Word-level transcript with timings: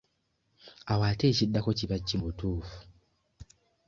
Awo 0.91 1.03
ate 1.11 1.25
ekiddako 1.31 1.69
kiba 1.77 1.95
ki 2.07 2.15
mu 2.19 2.25
butuufu? 2.29 2.77